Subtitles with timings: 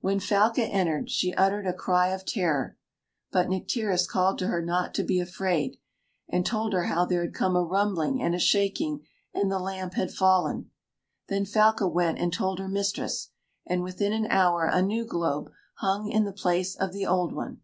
[0.00, 2.76] When Falca entered, she uttered a cry of terror.
[3.30, 5.76] But Nycteris called to her not to be afraid,
[6.28, 9.94] and told her how there had come a rumbling and a shaking, and the lamp
[9.94, 10.72] had fallen.
[11.28, 13.30] Then Falca went and told her mistress,
[13.64, 17.60] and within an hour a new globe hung in the place of the old one.